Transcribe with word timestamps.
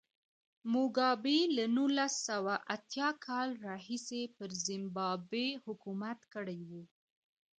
موګابي 0.73 1.39
له 1.55 1.65
نولس 1.77 2.13
سوه 2.29 2.53
اتیا 2.75 3.09
کال 3.25 3.49
راهیسې 3.67 4.21
پر 4.35 4.49
زیمبابوې 4.65 5.47
حکومت 5.65 6.19
کړی 6.33 6.59
و. 6.69 6.71